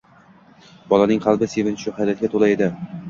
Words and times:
Bolaning 0.93 1.21
qalbi 1.27 1.49
sevinchu 1.53 1.95
hayratga 1.99 2.31
toʻla 2.37 2.51
edi 2.57 2.71